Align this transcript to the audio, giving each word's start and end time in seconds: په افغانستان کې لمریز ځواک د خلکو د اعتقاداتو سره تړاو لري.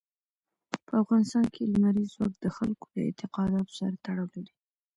په 0.87 0.93
افغانستان 1.03 1.45
کې 1.53 1.69
لمریز 1.73 2.07
ځواک 2.15 2.33
د 2.39 2.45
خلکو 2.57 2.85
د 2.93 2.97
اعتقاداتو 3.07 3.71
سره 3.79 3.95
تړاو 4.05 4.33
لري. 4.35 4.53